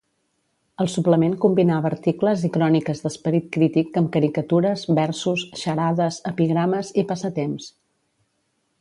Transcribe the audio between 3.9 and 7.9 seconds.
amb caricatures, versos, xarades, epigrames i passatemps.